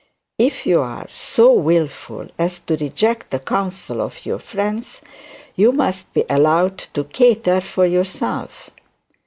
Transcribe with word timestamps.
If 0.39 0.65
you 0.65 0.81
are 0.81 1.05
so 1.11 1.53
wilful 1.53 2.27
as 2.39 2.59
to 2.61 2.75
reject 2.75 3.29
the 3.29 3.37
counsel 3.37 4.01
of 4.01 4.25
your 4.25 4.39
friends, 4.39 5.01
you 5.55 5.71
must 5.71 6.11
be 6.15 6.25
allowed 6.27 6.79
to 6.97 7.03
cater 7.03 7.61
for 7.61 7.85
yourself. 7.85 8.71